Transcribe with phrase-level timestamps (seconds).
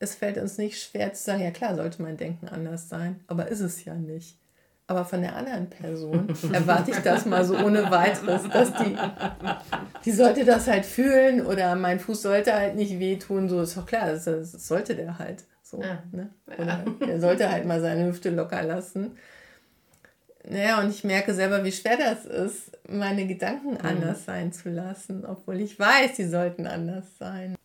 [0.00, 3.48] es fällt uns nicht schwer zu sagen, ja klar, sollte mein Denken anders sein, aber
[3.48, 4.38] ist es ja nicht.
[4.86, 8.96] Aber von der anderen Person erwarte ich das mal so ohne weiteres, dass die,
[10.06, 13.50] die sollte das halt fühlen oder mein Fuß sollte halt nicht wehtun.
[13.50, 15.44] So ist doch klar, das, das sollte der halt.
[15.62, 16.02] So, ja.
[16.10, 16.30] ne?
[16.46, 19.18] Oder er sollte halt mal seine Hüfte locker lassen.
[20.48, 23.80] Naja, und ich merke selber, wie schwer das ist, meine Gedanken mhm.
[23.82, 27.56] anders sein zu lassen, obwohl ich weiß, sie sollten anders sein.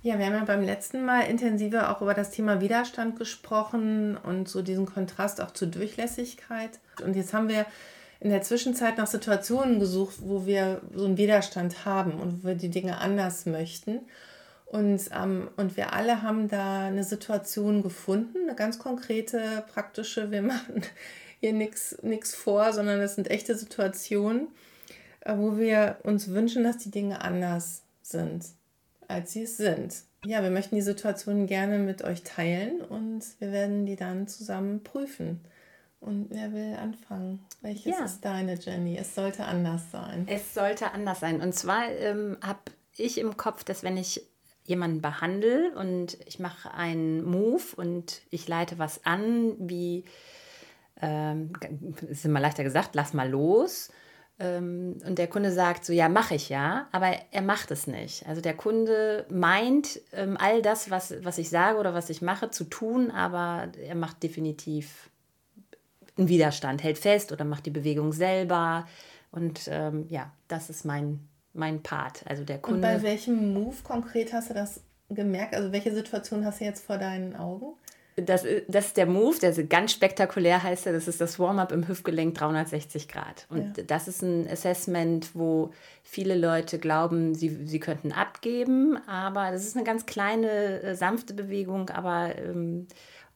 [0.00, 4.48] Ja, wir haben ja beim letzten Mal intensiver auch über das Thema Widerstand gesprochen und
[4.48, 6.78] so diesen Kontrast auch zur Durchlässigkeit.
[7.04, 7.66] Und jetzt haben wir
[8.20, 12.54] in der Zwischenzeit nach Situationen gesucht, wo wir so einen Widerstand haben und wo wir
[12.54, 14.00] die Dinge anders möchten.
[14.66, 20.30] Und, ähm, und wir alle haben da eine Situation gefunden, eine ganz konkrete, praktische.
[20.30, 20.82] Wir machen
[21.40, 24.46] hier nichts vor, sondern das sind echte Situationen,
[25.22, 28.44] äh, wo wir uns wünschen, dass die Dinge anders sind
[29.08, 29.94] als sie es sind.
[30.24, 34.82] Ja, wir möchten die Situation gerne mit euch teilen und wir werden die dann zusammen
[34.82, 35.40] prüfen.
[36.00, 37.44] Und wer will anfangen?
[37.60, 38.04] Welches ja.
[38.04, 38.96] ist deine, Jenny?
[38.96, 40.26] Es sollte anders sein.
[40.28, 41.40] Es sollte anders sein.
[41.40, 42.60] Und zwar ähm, habe
[42.96, 44.24] ich im Kopf, dass wenn ich
[44.64, 50.04] jemanden behandle und ich mache einen Move und ich leite was an, wie,
[51.00, 51.52] ähm,
[52.08, 53.90] ist immer leichter gesagt, lass mal los
[54.40, 58.24] und der Kunde sagt so, ja, mache ich ja, aber er macht es nicht.
[58.26, 62.50] Also der Kunde meint, ähm, all das, was, was ich sage oder was ich mache,
[62.50, 65.10] zu tun, aber er macht definitiv
[66.16, 68.86] einen Widerstand, hält fest oder macht die Bewegung selber.
[69.32, 71.18] Und ähm, ja, das ist mein,
[71.52, 72.24] mein Part.
[72.26, 72.76] Also der Kunde.
[72.76, 74.80] Und bei welchem Move konkret hast du das
[75.10, 75.54] gemerkt?
[75.54, 77.74] Also welche Situation hast du jetzt vor deinen Augen?
[78.22, 81.72] Das, das ist der Move, der ist ganz spektakulär heißt er, das ist das Warm-up
[81.72, 83.46] im Hüftgelenk 360 Grad.
[83.48, 83.84] Und ja.
[83.84, 89.76] das ist ein Assessment, wo viele Leute glauben, sie, sie könnten abgeben, aber das ist
[89.76, 92.86] eine ganz kleine, äh, sanfte Bewegung, aber ähm,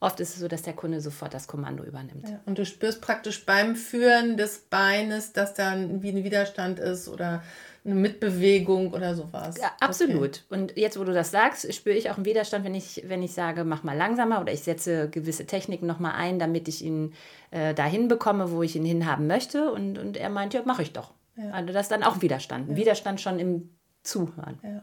[0.00, 2.28] oft ist es so, dass der Kunde sofort das Kommando übernimmt.
[2.28, 2.40] Ja.
[2.46, 7.42] Und du spürst praktisch beim Führen des Beines, dass da wie ein Widerstand ist oder
[7.84, 9.58] eine Mitbewegung oder sowas.
[9.60, 10.44] Ja, absolut.
[10.48, 10.60] Okay.
[10.60, 13.32] Und jetzt, wo du das sagst, spüre ich auch einen Widerstand, wenn ich, wenn ich
[13.32, 17.12] sage, mach mal langsamer oder ich setze gewisse Techniken nochmal ein, damit ich ihn
[17.50, 19.72] äh, dahin bekomme, wo ich ihn hinhaben möchte.
[19.72, 21.12] Und, und er meint, ja, mache ich doch.
[21.36, 21.50] Ja.
[21.50, 22.70] Also das ist dann auch Widerstand.
[22.70, 22.76] Ja.
[22.76, 23.70] Widerstand schon im
[24.02, 24.58] Zuhören.
[24.62, 24.82] Ja.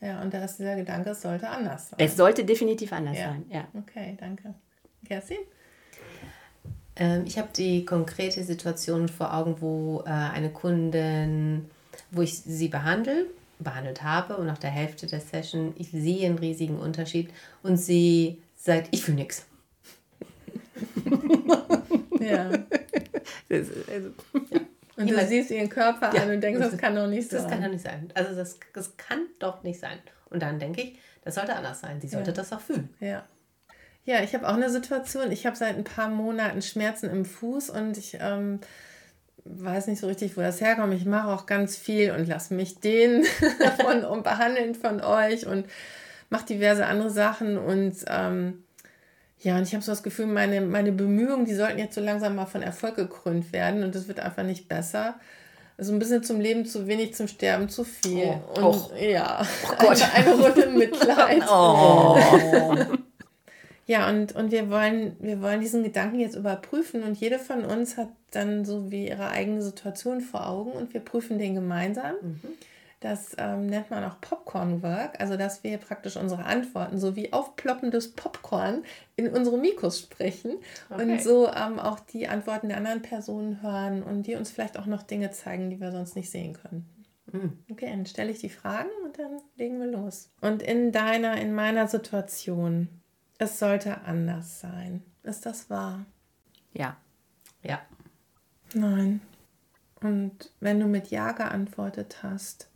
[0.00, 1.98] Ja, und da ist dieser Gedanke, es sollte anders sein.
[1.98, 3.28] Es sollte definitiv anders ja.
[3.28, 3.66] sein, ja.
[3.72, 4.54] Okay, danke.
[5.06, 5.38] Kerstin?
[6.96, 11.70] Ähm, ich habe die konkrete Situation vor Augen, wo äh, eine Kundin
[12.10, 13.26] wo ich sie behandle,
[13.58, 17.30] behandelt habe und nach der Hälfte der Session, ich sehe einen riesigen Unterschied
[17.62, 19.46] und sie sagt, ich fühle nichts.
[22.20, 22.50] ja.
[23.48, 24.10] Das, also,
[24.50, 24.60] ja.
[24.96, 26.22] Und du siehst ihren Körper ja.
[26.22, 27.42] an und denkst, das, das kann doch nicht sein.
[27.42, 28.08] Das kann doch nicht sein.
[28.14, 29.98] Also das, das kann doch nicht sein.
[30.30, 32.00] Und dann denke ich, das sollte anders sein.
[32.00, 32.36] Sie sollte ja.
[32.36, 32.90] das auch fühlen.
[33.00, 33.24] Ja.
[34.04, 35.32] Ja, ich habe auch eine Situation.
[35.32, 38.60] Ich habe seit ein paar Monaten Schmerzen im Fuß und ich ähm,
[39.44, 40.94] weiß nicht so richtig, wo das herkommt.
[40.94, 43.24] Ich mache auch ganz viel und lasse mich den
[43.58, 45.66] davon und behandeln von euch und
[46.30, 47.58] mache diverse andere Sachen.
[47.58, 48.64] Und ähm,
[49.40, 52.34] ja, und ich habe so das Gefühl, meine, meine Bemühungen, die sollten jetzt so langsam
[52.34, 55.16] mal von Erfolg gekrönt werden und es wird einfach nicht besser.
[55.76, 58.40] Also ein bisschen zum Leben zu wenig, zum Sterben zu viel.
[58.54, 58.90] Oh, und oh.
[58.96, 60.02] ja, oh Gott.
[60.14, 61.42] Eine, eine Runde Mitleid.
[61.50, 62.18] Oh.
[63.86, 67.96] Ja, und, und wir, wollen, wir wollen diesen Gedanken jetzt überprüfen und jede von uns
[67.96, 72.14] hat dann so wie ihre eigene Situation vor Augen und wir prüfen den gemeinsam.
[72.20, 72.40] Mhm.
[73.00, 77.34] Das ähm, nennt man auch Popcorn Work, also dass wir praktisch unsere Antworten so wie
[77.34, 78.82] aufploppendes Popcorn
[79.16, 80.54] in unsere Mikros sprechen
[80.88, 81.02] okay.
[81.02, 84.86] und so ähm, auch die Antworten der anderen Personen hören und die uns vielleicht auch
[84.86, 86.88] noch Dinge zeigen, die wir sonst nicht sehen können.
[87.30, 87.58] Mhm.
[87.70, 90.30] Okay, dann stelle ich die Fragen und dann legen wir los.
[90.40, 92.88] Und in deiner, in meiner Situation,
[93.38, 95.02] es sollte anders sein.
[95.22, 96.04] Ist das wahr?
[96.72, 96.96] Ja.
[97.62, 97.80] Ja.
[98.74, 99.20] Nein.
[100.00, 102.68] Und wenn du mit Ja geantwortet hast,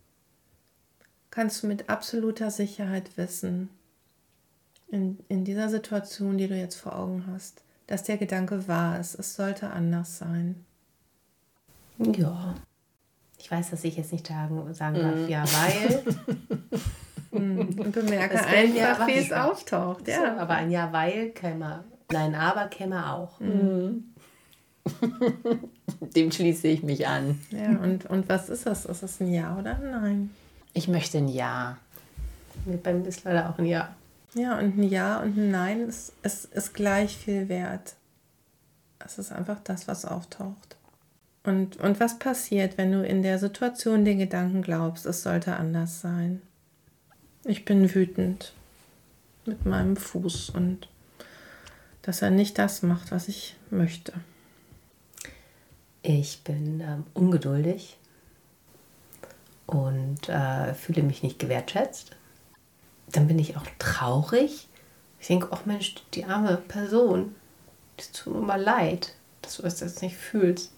[1.29, 3.69] kannst du mit absoluter Sicherheit wissen,
[4.91, 9.15] in, in dieser Situation, die du jetzt vor Augen hast, dass der Gedanke wahr ist.
[9.15, 10.65] Es sollte anders sein.
[11.99, 12.55] Ja.
[13.37, 15.29] Ich weiß, dass ich jetzt nicht sagen, sagen darf, mm.
[15.29, 16.03] ja, weil.
[17.31, 20.07] Hm, und bemerke einfach, wie es auftaucht.
[20.07, 20.17] Ja.
[20.17, 23.39] So, aber ein Ja, weil käme, nein, aber käme auch.
[23.39, 24.15] Mhm.
[26.15, 27.39] Dem schließe ich mich an.
[27.51, 28.85] Ja, und, und was ist das?
[28.85, 30.29] Ist das ein Ja oder ein Nein?
[30.73, 31.77] Ich möchte ein Ja.
[32.83, 33.95] Bei mir ist leider auch ein Ja.
[34.33, 37.95] Ja, und ein Ja und ein Nein ist, ist, ist gleich viel wert.
[38.99, 40.77] Es ist einfach das, was auftaucht.
[41.43, 46.01] Und, und was passiert, wenn du in der Situation den Gedanken glaubst, es sollte anders
[46.01, 46.41] sein?
[47.45, 48.53] Ich bin wütend
[49.45, 50.89] mit meinem Fuß und
[52.01, 54.13] dass er nicht das macht, was ich möchte.
[56.01, 57.97] Ich bin ähm, ungeduldig
[59.67, 62.15] und äh, fühle mich nicht gewertschätzt.
[63.11, 64.67] Dann bin ich auch traurig.
[65.21, 67.35] Ich denke, ach Mensch, die arme Person,
[67.97, 70.71] es tut mir mal leid, dass du das jetzt nicht fühlst.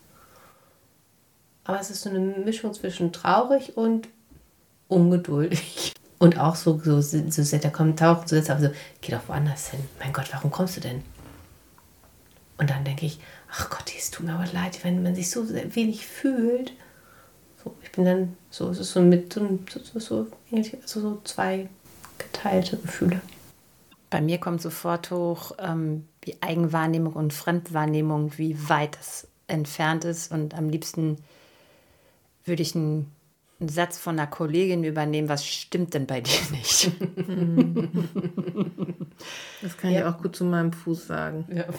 [1.63, 4.07] Aber es ist so eine Mischung zwischen traurig und
[4.87, 5.93] ungeduldig.
[6.21, 8.69] Und auch so, so, so, so der kommt tauchen so, aber so,
[9.01, 9.79] geh doch woanders hin.
[9.99, 11.01] Mein Gott, warum kommst du denn?
[12.59, 13.19] Und dann denke ich,
[13.49, 16.73] ach Gott, es tut mir aber leid, wenn man sich so wenig fühlt.
[17.63, 20.27] So, ich bin dann so, es ist so mit so, so, so,
[20.85, 21.67] so, so zwei
[22.19, 23.19] geteilte Gefühle.
[24.11, 30.31] Bei mir kommt sofort hoch, ähm, wie Eigenwahrnehmung und Fremdwahrnehmung, wie weit es entfernt ist.
[30.31, 31.17] Und am liebsten
[32.45, 33.11] würde ich einen,
[33.61, 36.91] einen Satz von einer Kollegin übernehmen, was stimmt denn bei dir nicht?
[39.61, 39.99] Das kann ja.
[39.99, 41.45] ich auch gut zu meinem Fuß sagen.
[41.53, 41.65] Ja.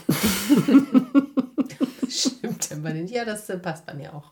[2.09, 3.13] stimmt denn bei dir nicht?
[3.13, 4.31] Ja, das äh, passt bei mir auch.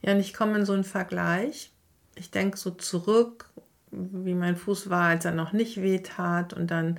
[0.00, 1.70] Ja, und ich komme in so einen Vergleich.
[2.14, 3.50] Ich denke so zurück,
[3.90, 6.54] wie mein Fuß war, als er noch nicht weh tat.
[6.54, 6.98] Und dann,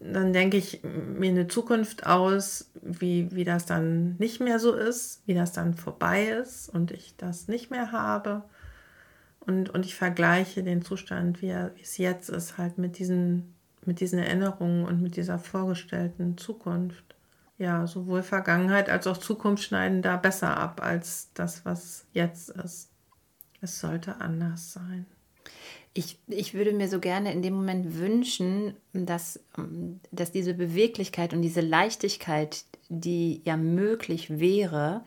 [0.00, 5.22] dann denke ich mir eine Zukunft aus, wie, wie das dann nicht mehr so ist,
[5.26, 8.42] wie das dann vorbei ist und ich das nicht mehr habe.
[9.40, 13.54] Und, und ich vergleiche den Zustand, wie, er, wie es jetzt ist, halt mit diesen,
[13.84, 17.04] mit diesen Erinnerungen und mit dieser vorgestellten Zukunft.
[17.58, 22.90] Ja, sowohl Vergangenheit als auch Zukunft schneiden da besser ab als das, was jetzt ist.
[23.60, 25.04] Es sollte anders sein.
[25.92, 29.40] Ich, ich würde mir so gerne in dem Moment wünschen, dass,
[30.12, 35.02] dass diese Beweglichkeit und diese Leichtigkeit, die ja möglich wäre,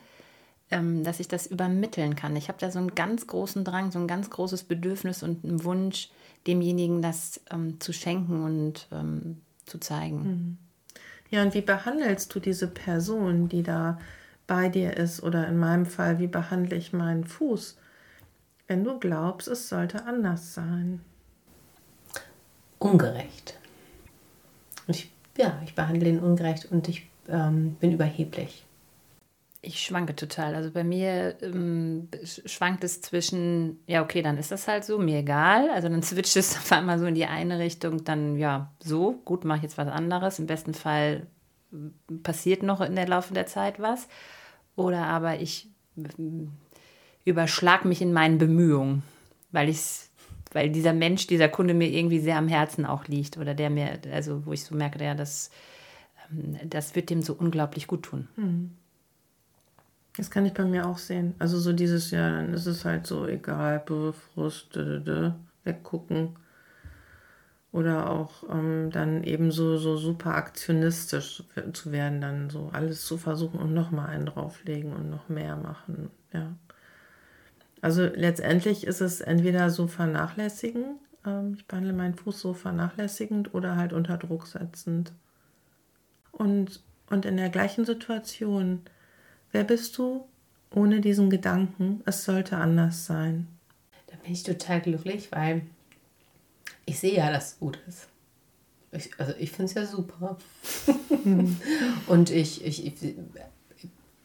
[0.71, 2.35] ähm, dass ich das übermitteln kann.
[2.35, 5.63] Ich habe da so einen ganz großen Drang, so ein ganz großes Bedürfnis und einen
[5.63, 6.09] Wunsch,
[6.47, 10.17] demjenigen das ähm, zu schenken und ähm, zu zeigen.
[10.23, 10.57] Mhm.
[11.29, 13.99] Ja, und wie behandelst du diese Person, die da
[14.45, 15.23] bei dir ist?
[15.23, 17.77] Oder in meinem Fall, wie behandle ich meinen Fuß?
[18.67, 21.01] Wenn du glaubst, es sollte anders sein.
[22.79, 23.57] Ungerecht.
[24.87, 28.65] Und ich, ja, ich behandle ihn ungerecht und ich ähm, bin überheblich.
[29.61, 30.55] Ich schwanke total.
[30.55, 32.09] Also bei mir ähm,
[32.45, 35.69] schwankt es zwischen, ja, okay, dann ist das halt so, mir egal.
[35.69, 39.45] Also dann switcht es auf einmal so in die eine Richtung, dann ja, so, gut,
[39.45, 40.39] mache ich jetzt was anderes.
[40.39, 41.27] Im besten Fall
[42.23, 44.07] passiert noch in der Laufe der Zeit was.
[44.75, 45.69] Oder aber ich
[47.25, 49.03] überschlag mich in meinen Bemühungen,
[49.51, 50.09] weil ich
[50.53, 53.99] weil dieser Mensch, dieser Kunde mir irgendwie sehr am Herzen auch liegt oder der mir,
[54.11, 55.49] also wo ich so merke, ja, das,
[56.31, 58.27] ähm, das wird dem so unglaublich gut tun.
[58.35, 58.71] Hm.
[60.15, 61.33] Das kann ich bei mir auch sehen.
[61.39, 63.83] Also so dieses Jahr, dann ist es halt so egal,
[64.13, 64.77] Frust,
[65.63, 66.35] weggucken.
[67.71, 71.43] Oder auch ähm, dann eben so, so super aktionistisch
[71.73, 76.11] zu werden, dann so alles zu versuchen und nochmal einen drauflegen und noch mehr machen.
[76.31, 76.53] Ja.
[77.83, 83.75] Also letztendlich ist es entweder so vernachlässigen, ähm, ich behandle meinen Fuß so vernachlässigend oder
[83.75, 85.11] halt unter Druck setzend.
[86.31, 88.83] Und, und in der gleichen Situation,
[89.51, 90.25] wer bist du
[90.73, 93.49] ohne diesen Gedanken, es sollte anders sein?
[94.07, 95.63] Da bin ich total glücklich, weil
[96.85, 98.07] ich sehe ja, dass es gut ist.
[98.93, 100.37] Ich, also ich finde es ja super.
[102.07, 103.15] und ich, ich, ich,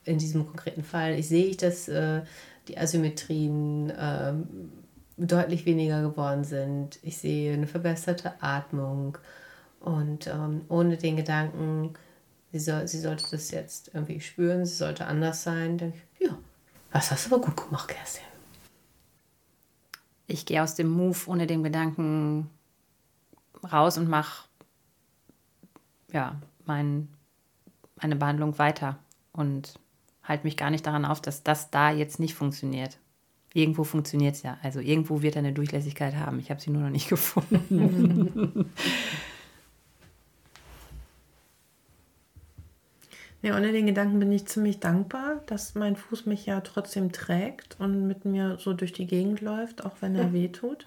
[0.04, 2.22] in diesem konkreten Fall, ich sehe ich, dass äh,
[2.68, 4.34] die Asymmetrien äh,
[5.16, 6.98] deutlich weniger geworden sind.
[7.02, 9.18] Ich sehe eine verbesserte Atmung
[9.80, 11.94] und ähm, ohne den Gedanken,
[12.52, 16.38] sie, soll, sie sollte das jetzt irgendwie spüren, sie sollte anders sein, denke ich, ja,
[16.92, 18.24] das hast du aber gut gemacht, Kerstin.
[20.26, 22.50] Ich gehe aus dem Move ohne den Gedanken
[23.64, 24.48] raus und mache
[26.12, 27.08] ja, mein,
[28.00, 28.98] meine Behandlung weiter
[29.32, 29.74] und
[30.28, 32.98] halte mich gar nicht daran auf, dass das da jetzt nicht funktioniert.
[33.54, 34.58] Irgendwo funktioniert es ja.
[34.62, 36.38] Also irgendwo wird er eine Durchlässigkeit haben.
[36.38, 38.66] Ich habe sie nur noch nicht gefunden.
[43.40, 47.76] Ja, ohne den Gedanken bin ich ziemlich dankbar, dass mein Fuß mich ja trotzdem trägt
[47.78, 50.84] und mit mir so durch die Gegend läuft, auch wenn er weh tut.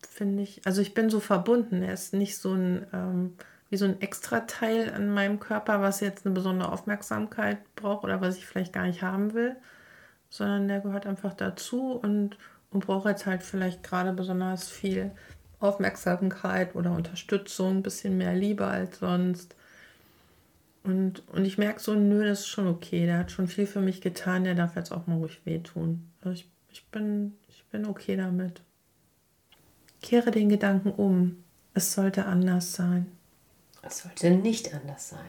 [0.00, 1.82] Finde ich, also ich bin so verbunden.
[1.82, 3.34] Er ist nicht so ein ähm,
[3.74, 8.36] wie so ein Extrateil an meinem Körper, was jetzt eine besondere Aufmerksamkeit braucht oder was
[8.36, 9.56] ich vielleicht gar nicht haben will,
[10.28, 12.38] sondern der gehört einfach dazu und,
[12.70, 15.10] und braucht jetzt halt vielleicht gerade besonders viel
[15.58, 19.56] Aufmerksamkeit oder Unterstützung, ein bisschen mehr Liebe als sonst.
[20.84, 23.06] Und, und ich merke so, nö, das ist schon okay.
[23.06, 26.12] Der hat schon viel für mich getan, der darf jetzt auch mal ruhig wehtun.
[26.20, 28.60] Also ich, ich, bin, ich bin okay damit.
[30.00, 31.42] Kehre den Gedanken um.
[31.74, 33.06] Es sollte anders sein.
[33.86, 35.20] Es sollte nicht anders sein.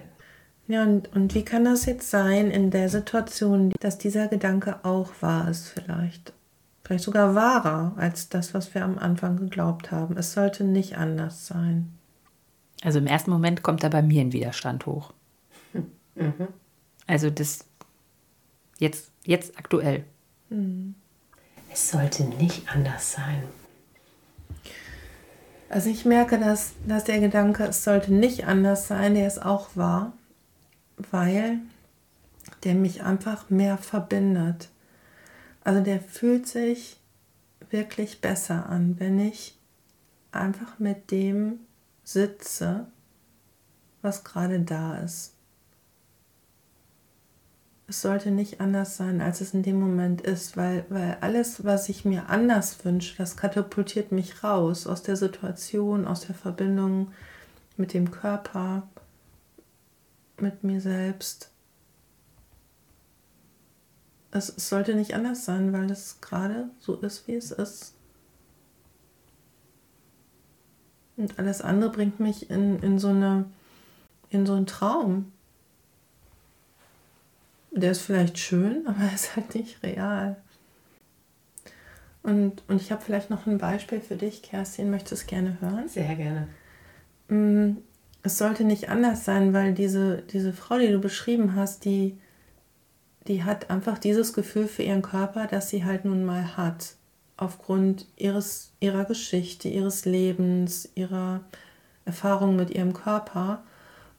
[0.68, 5.12] Ja, und, und wie kann das jetzt sein in der Situation, dass dieser Gedanke auch
[5.22, 6.34] wahr ist vielleicht?
[6.84, 10.18] Vielleicht sogar wahrer als das, was wir am Anfang geglaubt haben.
[10.18, 11.94] Es sollte nicht anders sein.
[12.84, 15.14] Also im ersten Moment kommt da bei mir ein Widerstand hoch.
[16.16, 16.48] Mhm.
[17.08, 17.66] Also das
[18.80, 20.06] jetzt, jetzt aktuell.
[20.50, 20.96] Mhm.
[21.72, 23.44] Es sollte nicht anders sein.
[25.70, 29.70] Also ich merke, dass, dass der Gedanke, es sollte nicht anders sein, der ist auch
[29.76, 30.14] wahr,
[31.12, 31.60] weil
[32.64, 34.70] der mich einfach mehr verbindet.
[35.64, 37.00] Also der fühlt sich
[37.70, 39.58] wirklich besser an, wenn ich
[40.32, 41.60] einfach mit dem
[42.04, 42.86] sitze,
[44.02, 45.35] was gerade da ist
[47.96, 51.88] es sollte nicht anders sein, als es in dem Moment ist, weil, weil alles, was
[51.88, 57.14] ich mir anders wünsche, das katapultiert mich raus aus der Situation, aus der Verbindung
[57.78, 58.86] mit dem Körper,
[60.42, 61.52] mit mir selbst.
[64.32, 67.94] Es, es sollte nicht anders sein, weil es gerade so ist, wie es ist.
[71.16, 73.46] Und alles andere bringt mich in, in so eine
[74.32, 75.32] in so einen Traum,
[77.76, 80.38] der ist vielleicht schön, aber er ist halt nicht real.
[82.24, 84.90] Und, und ich habe vielleicht noch ein Beispiel für dich, Kerstin.
[84.90, 85.88] Möchtest du es gerne hören?
[85.88, 86.48] Sehr gerne.
[87.28, 87.78] Mm,
[88.24, 92.18] es sollte nicht anders sein, weil diese, diese Frau, die du beschrieben hast, die,
[93.28, 96.96] die hat einfach dieses Gefühl für ihren Körper, das sie halt nun mal hat.
[97.38, 101.42] Aufgrund ihres, ihrer Geschichte, ihres Lebens, ihrer
[102.06, 103.64] Erfahrung mit ihrem Körper.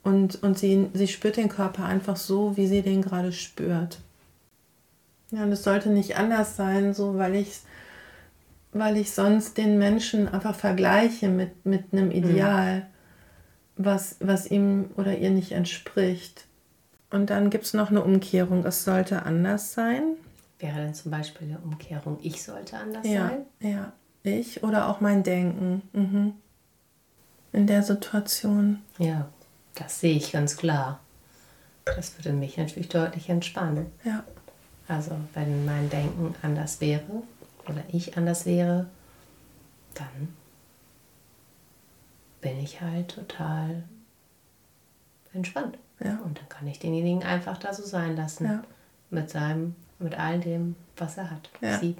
[0.06, 3.98] Und, und sie, sie spürt den Körper einfach so, wie sie den gerade spürt.
[5.32, 7.58] Ja, und es sollte nicht anders sein, so weil ich,
[8.72, 13.84] weil ich sonst den Menschen einfach vergleiche mit, mit einem Ideal, mhm.
[13.84, 16.44] was, was ihm oder ihr nicht entspricht.
[17.10, 20.14] Und dann gibt es noch eine Umkehrung, es sollte anders sein.
[20.60, 23.46] Wäre dann zum Beispiel eine Umkehrung, ich sollte anders ja, sein?
[23.58, 25.82] Ja, ich oder auch mein Denken.
[25.92, 26.34] Mhm.
[27.52, 28.82] In der Situation.
[28.98, 29.30] Ja,
[29.76, 31.00] das sehe ich ganz klar.
[31.84, 33.86] Das würde mich natürlich deutlich entspannen.
[34.04, 34.24] Ja.
[34.88, 37.22] Also wenn mein Denken anders wäre
[37.68, 38.86] oder ich anders wäre,
[39.94, 40.34] dann
[42.40, 43.84] bin ich halt total
[45.32, 45.78] entspannt.
[46.00, 46.18] Ja.
[46.24, 48.44] Und dann kann ich denjenigen einfach da so sein lassen.
[48.44, 48.62] Ja.
[49.10, 51.48] Mit seinem, mit all dem, was er hat.
[51.60, 51.78] Ja.
[51.78, 51.96] Sie.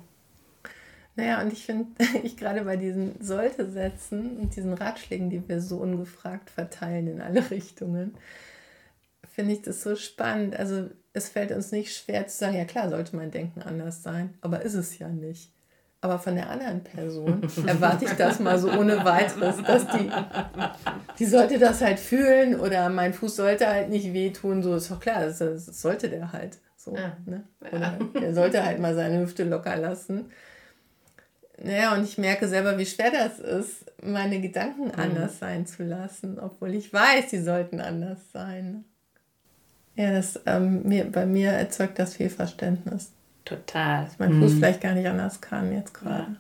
[1.17, 1.91] Naja, und ich finde,
[2.23, 7.51] ich gerade bei diesen Sollte-Sätzen und diesen Ratschlägen, die wir so ungefragt verteilen in alle
[7.51, 8.15] Richtungen,
[9.35, 10.57] finde ich das so spannend.
[10.57, 14.35] Also es fällt uns nicht schwer zu sagen, ja klar, sollte mein Denken anders sein,
[14.43, 15.51] aber ist es ja nicht.
[16.03, 20.11] Aber von der anderen Person erwarte ich das mal so ohne weiteres, dass die,
[21.19, 25.01] die sollte das halt fühlen oder mein Fuß sollte halt nicht wehtun, so ist doch
[25.01, 26.59] klar, das, das sollte der halt.
[26.77, 27.17] So, ja.
[27.25, 27.43] ne?
[27.73, 30.31] Oder er sollte halt mal seine Hüfte locker lassen.
[31.63, 34.95] Naja, und ich merke selber, wie schwer das ist, meine Gedanken mhm.
[34.97, 38.85] anders sein zu lassen, obwohl ich weiß, sie sollten anders sein.
[39.95, 43.13] Ja, das, ähm, mir, bei mir erzeugt das viel Verständnis.
[43.47, 44.05] Total.
[44.05, 44.43] Dass mein mhm.
[44.43, 46.37] Fuß vielleicht gar nicht anders kann jetzt gerade.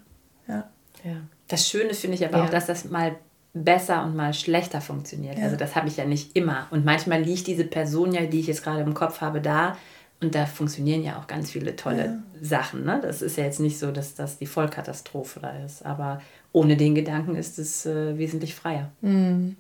[0.46, 0.68] Ja.
[1.04, 1.16] ja.
[1.49, 2.44] Das Schöne finde ich aber ja.
[2.44, 3.16] auch, dass das mal
[3.54, 5.38] besser und mal schlechter funktioniert.
[5.38, 5.44] Ja.
[5.44, 6.66] Also das habe ich ja nicht immer.
[6.70, 9.78] Und manchmal liegt diese Person ja, die ich jetzt gerade im Kopf habe, da
[10.20, 12.18] und da funktionieren ja auch ganz viele tolle ja.
[12.42, 12.85] Sachen.
[12.85, 13.00] Ne?
[13.02, 15.85] Das ist ja jetzt nicht so, dass das die Vollkatastrophe da ist.
[15.85, 18.90] Aber ohne den Gedanken ist es äh, wesentlich freier.
[19.02, 19.56] Mhm.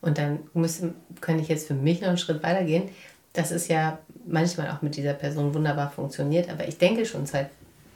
[0.00, 2.88] Und dann müssen, könnte ich jetzt für mich noch einen Schritt weitergehen.
[3.32, 6.50] Das ist ja manchmal auch mit dieser Person wunderbar funktioniert.
[6.50, 7.50] Aber ich denke schon seit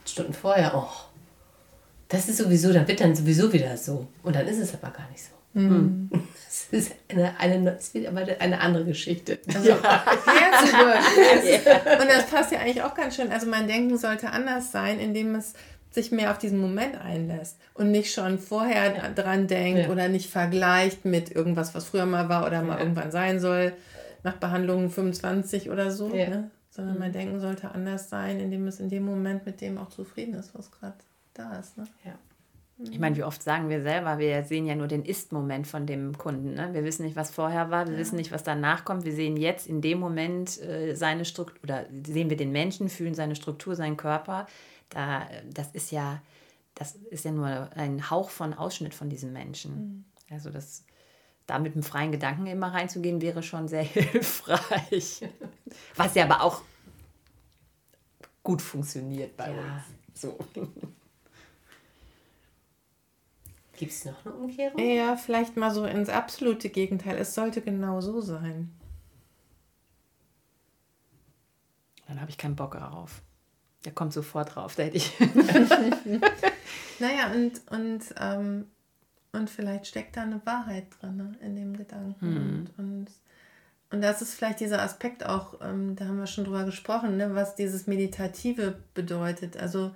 [0.05, 0.89] Stunden vorher, oh,
[2.07, 4.07] das ist sowieso, dann wird dann sowieso wieder so.
[4.23, 5.38] Und dann ist es aber gar nicht so.
[5.53, 6.09] Mhm.
[6.11, 9.39] Das ist eine, eine, das wird aber eine andere Geschichte.
[9.53, 9.77] Also, ja.
[12.01, 13.31] Und das passt ja eigentlich auch ganz schön.
[13.31, 15.53] Also mein Denken sollte anders sein, indem es
[15.91, 19.09] sich mehr auf diesen Moment einlässt und nicht schon vorher ja.
[19.09, 19.89] dran denkt ja.
[19.89, 22.79] oder nicht vergleicht mit irgendwas, was früher mal war oder mal ja.
[22.81, 23.73] irgendwann sein soll,
[24.23, 26.09] nach Behandlung 25 oder so.
[26.09, 26.51] Ne?
[26.69, 26.99] Sondern mhm.
[26.99, 30.53] mein Denken sollte anders sein, indem es in dem Moment mit dem auch zufrieden ist,
[30.53, 30.97] was gerade
[31.33, 31.77] da ist.
[31.77, 31.85] Ne?
[32.05, 32.13] Ja.
[32.81, 36.17] Ich meine, wie oft sagen wir selber, wir sehen ja nur den Ist-Moment von dem
[36.17, 36.53] Kunden.
[36.53, 36.69] Ne?
[36.73, 37.99] Wir wissen nicht, was vorher war, wir ja.
[37.99, 39.03] wissen nicht, was danach kommt.
[39.03, 43.15] Wir sehen jetzt in dem Moment äh, seine Struktur, oder sehen wir den Menschen, fühlen
[43.15, 44.47] seine Struktur, seinen Körper.
[44.89, 46.21] Da, das ist ja
[46.79, 50.05] das ist ja nur ein Hauch von Ausschnitt von diesem Menschen.
[50.27, 50.33] Mhm.
[50.33, 50.85] Also das
[51.45, 55.21] da mit einem freien Gedanken immer reinzugehen, wäre schon sehr hilfreich.
[55.95, 56.61] Was ja aber auch
[58.43, 59.57] gut funktioniert bei ja.
[59.57, 60.21] uns.
[60.21, 60.37] So.
[63.79, 64.77] Gibt es noch eine Umkehrung?
[64.77, 67.17] Ja, vielleicht mal so ins absolute Gegenteil.
[67.17, 68.73] Es sollte genau so sein.
[72.05, 73.21] Dann habe ich keinen Bock darauf.
[73.85, 75.17] Der kommt sofort drauf, da hätte ich.
[76.99, 78.67] naja, und, und, ähm,
[79.31, 82.29] und vielleicht steckt da eine Wahrheit drin ne, in dem Gedanken.
[82.29, 82.37] Mhm.
[82.37, 83.07] Und, und,
[83.91, 87.33] und das ist vielleicht dieser Aspekt auch, ähm, da haben wir schon drüber gesprochen, ne,
[87.33, 89.55] was dieses Meditative bedeutet.
[89.55, 89.91] Also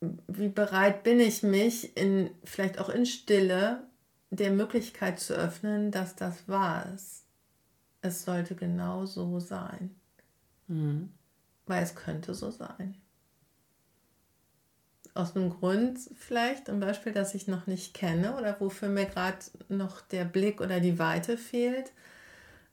[0.00, 3.84] wie bereit bin ich mich in vielleicht auch in Stille
[4.30, 7.24] der Möglichkeit zu öffnen, dass das wahr ist.
[8.00, 9.94] Es sollte genau so sein.
[10.68, 11.12] Mhm.
[11.66, 12.96] Weil es könnte so sein.
[15.12, 19.38] Aus einem Grund vielleicht, zum Beispiel, dass ich noch nicht kenne oder wofür mir gerade
[19.68, 21.92] noch der Blick oder die Weite fehlt,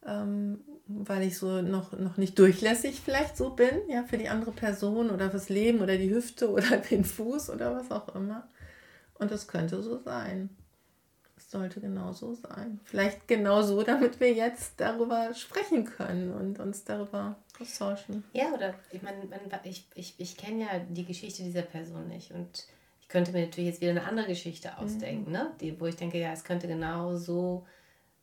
[0.05, 4.51] ähm, weil ich so noch, noch nicht durchlässig vielleicht so bin, ja, für die andere
[4.51, 8.48] Person oder fürs Leben oder die Hüfte oder den Fuß oder was auch immer.
[9.15, 10.50] Und es könnte so sein
[11.48, 12.79] sollte genau so sein.
[12.84, 18.24] Vielleicht genau so, damit wir jetzt darüber sprechen können und uns darüber austauschen.
[18.34, 19.27] Ja, oder ich meine,
[19.63, 22.67] ich, ich, ich kenne ja die Geschichte dieser Person nicht und
[23.00, 25.32] ich könnte mir natürlich jetzt wieder eine andere Geschichte ausdenken, mhm.
[25.32, 25.51] ne?
[25.62, 27.65] die, wo ich denke, ja, es könnte genau so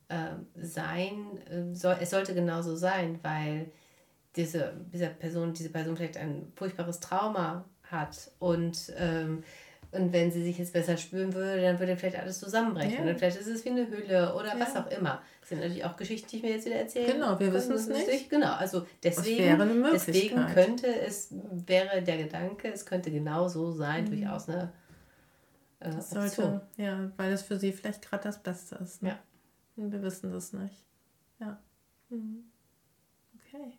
[0.09, 3.71] äh, sein, äh, soll, es sollte genau so sein, weil
[4.37, 9.45] diese, diese Person, diese Person vielleicht ein furchtbares Trauma hat und ähm,
[9.95, 12.95] und wenn sie sich jetzt besser spüren würde, dann würde vielleicht alles zusammenbrechen.
[12.95, 13.03] Ja.
[13.03, 14.61] Oder vielleicht ist es wie eine Hülle oder ja.
[14.61, 15.23] was auch immer.
[15.41, 17.87] Das sind natürlich auch Geschichten, die ich mir jetzt wieder erzählen Genau, wir wissen es
[17.87, 18.09] nicht.
[18.09, 18.29] nicht.
[18.29, 24.09] Genau, also deswegen, deswegen könnte es, wäre der Gedanke, es könnte genau so sein, mhm.
[24.09, 24.73] durchaus eine
[25.79, 29.03] äh, das sollte, ja, weil es für sie vielleicht gerade das Beste ist.
[29.03, 29.11] Ne?
[29.11, 29.19] Ja.
[29.77, 30.85] Und wir wissen das nicht.
[31.41, 31.59] Ja.
[32.09, 32.45] Mhm.
[33.39, 33.73] Okay.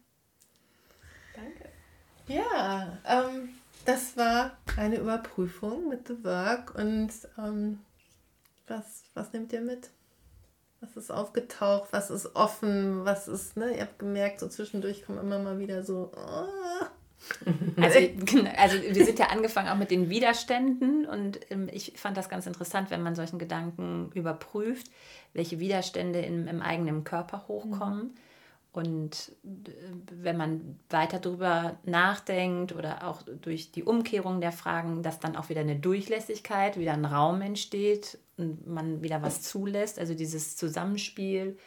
[1.35, 1.69] Danke.
[2.27, 3.49] Ja, ähm,
[3.85, 7.79] das war eine Überprüfung mit The Work und ähm,
[8.67, 9.91] was, was nehmt ihr mit?
[10.81, 11.89] Was ist aufgetaucht?
[11.91, 13.05] Was ist offen?
[13.05, 13.75] Was ist, ne?
[13.75, 16.11] Ihr habt gemerkt, so zwischendurch kommen immer mal wieder so.
[16.15, 16.85] Oh.
[17.81, 17.99] Also,
[18.57, 22.45] also wir sind ja angefangen auch mit den Widerständen und ähm, ich fand das ganz
[22.45, 24.87] interessant, wenn man solchen Gedanken überprüft,
[25.33, 28.03] welche Widerstände im, im eigenen Körper hochkommen.
[28.03, 28.13] Mhm.
[28.71, 29.69] Und äh,
[30.11, 35.49] wenn man weiter darüber nachdenkt oder auch durch die Umkehrung der Fragen, dass dann auch
[35.49, 41.57] wieder eine Durchlässigkeit, wieder ein Raum entsteht und man wieder was zulässt, also dieses Zusammenspiel,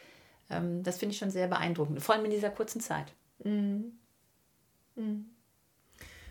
[0.51, 3.11] ähm, das finde ich schon sehr beeindruckend, vor allem in dieser kurzen Zeit.
[3.43, 3.93] Mhm.
[4.95, 5.25] Mhm.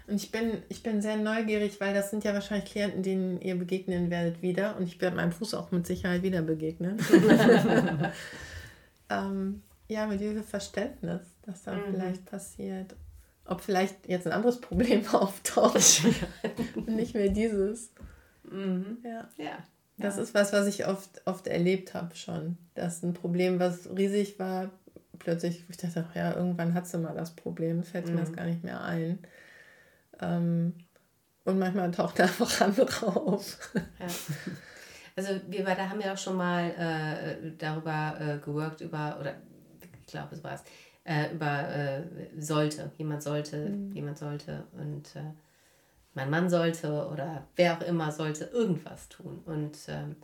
[0.09, 3.57] Und ich bin, ich bin sehr neugierig, weil das sind ja wahrscheinlich Klienten, denen ihr
[3.57, 4.77] begegnen werdet wieder.
[4.77, 6.97] Und ich werde meinem Fuß auch mit Sicherheit wieder begegnen.
[9.11, 11.83] ähm, ja, mit wie viel Verständnis das da mhm.
[11.91, 12.97] vielleicht passiert.
[13.45, 16.03] Ob vielleicht jetzt ein anderes Problem auftaucht
[16.75, 17.91] und nicht mehr dieses.
[18.51, 18.99] Mhm.
[19.05, 19.29] Ja.
[19.37, 19.59] ja.
[19.99, 20.23] Das ja.
[20.23, 22.57] ist was, was ich oft, oft erlebt habe schon.
[22.75, 24.71] Dass ein Problem, was riesig war,
[25.19, 28.15] plötzlich, ich dachte, ach ja, irgendwann hat sie mal das Problem, fällt mhm.
[28.15, 28.37] mir das mhm.
[28.37, 29.19] gar nicht mehr ein.
[30.21, 30.75] Ähm,
[31.45, 33.73] und manchmal taucht da einfach andere auf.
[33.75, 34.07] Ja.
[35.17, 39.35] Also wir beide haben ja auch schon mal äh, darüber äh, geworkt, über, oder
[39.83, 40.63] ich glaube, es war es,
[41.05, 42.03] äh, über äh,
[42.39, 42.93] sollte.
[42.99, 43.93] Jemand sollte, mhm.
[43.93, 45.33] jemand sollte und äh,
[46.15, 49.41] mein Mann sollte oder wer auch immer sollte irgendwas tun.
[49.47, 50.17] Und ähm,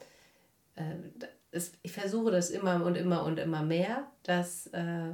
[0.77, 5.13] äh, es, ich versuche das immer und immer und immer mehr, das äh,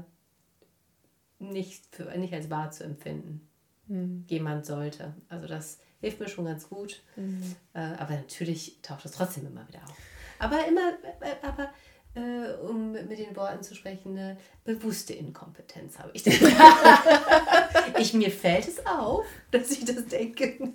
[1.39, 3.49] nicht, für, nicht als wahr zu empfinden.
[3.91, 4.25] Mhm.
[4.29, 5.15] Jemand sollte.
[5.29, 7.03] Also das hilft mir schon ganz gut.
[7.17, 7.57] Mhm.
[7.75, 9.97] Äh, aber natürlich taucht das trotzdem immer wieder auf.
[10.39, 10.93] Aber immer,
[11.43, 11.71] aber
[12.15, 16.25] äh, um mit den Worten zu sprechen, eine bewusste Inkompetenz habe ich.
[17.99, 20.57] ich mir fällt es auf, dass ich das denke.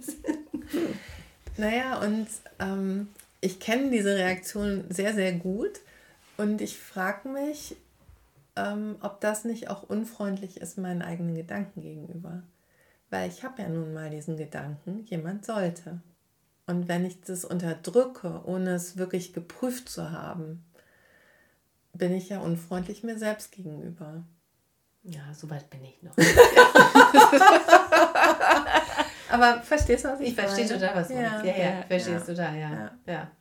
[1.58, 2.28] naja, und
[2.60, 3.08] ähm,
[3.42, 5.80] ich kenne diese Reaktion sehr, sehr gut.
[6.38, 7.78] Und ich frage mich,
[8.58, 12.44] ähm, ob das nicht auch unfreundlich ist meinen eigenen Gedanken gegenüber.
[13.16, 16.02] Weil ich habe ja nun mal diesen Gedanken, jemand sollte.
[16.68, 20.66] Und wenn ich das unterdrücke, ohne es wirklich geprüft zu haben,
[21.94, 24.26] bin ich ja unfreundlich mir selbst gegenüber.
[25.04, 26.18] Ja, so weit bin ich noch.
[29.30, 31.46] Aber verstehst du, was ich, ich verstehe total, was du ja, meinst.
[31.46, 32.70] Ja, ja, ja, verstehe es total, ja.
[32.70, 32.92] ja.
[33.06, 33.32] ja.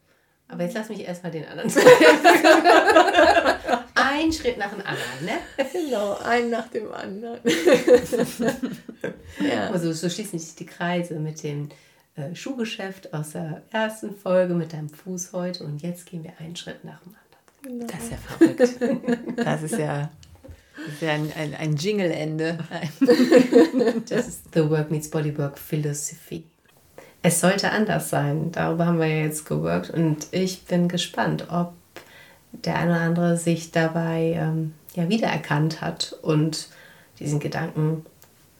[0.46, 1.68] Aber jetzt lass mich erstmal den anderen
[4.14, 5.38] Ein Schritt nach dem anderen, ne?
[5.72, 7.40] Genau, ein nach dem anderen.
[9.40, 9.70] ja.
[9.70, 11.68] Also so schließen sich die Kreise mit dem
[12.14, 16.54] äh, Schuhgeschäft aus der ersten Folge mit deinem Fuß heute und jetzt gehen wir einen
[16.54, 17.16] Schritt nach dem
[17.64, 17.88] anderen.
[17.88, 18.60] Das ist ja verrückt.
[19.44, 20.10] Das ist ja,
[20.76, 22.58] das ist ja ein, ein, ein Jingle-Ende.
[24.08, 26.44] Das ist The Work Meets Bodywork Philosophy.
[27.22, 28.52] Es sollte anders sein.
[28.52, 31.72] Darüber haben wir ja jetzt geworkt und ich bin gespannt, ob
[32.64, 36.68] der eine oder andere sich dabei ähm, ja wiedererkannt hat und
[37.18, 38.04] diesen Gedanken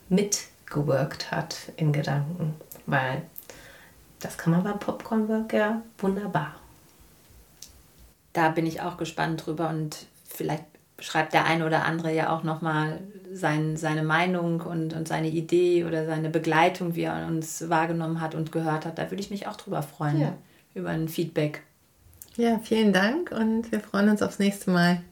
[0.09, 2.54] mitgeworkt hat in Gedanken,
[2.87, 3.22] weil
[4.20, 6.54] das kann man beim Popcorn-Work ja wunderbar.
[8.33, 10.64] Da bin ich auch gespannt drüber und vielleicht
[10.98, 13.00] schreibt der eine oder andere ja auch nochmal
[13.33, 18.35] sein, seine Meinung und, und seine Idee oder seine Begleitung, wie er uns wahrgenommen hat
[18.35, 18.98] und gehört hat.
[18.98, 20.33] Da würde ich mich auch drüber freuen, Ja.
[20.74, 21.62] über ein Feedback.
[22.37, 25.03] Ja, vielen Dank und wir freuen uns aufs nächste Mal.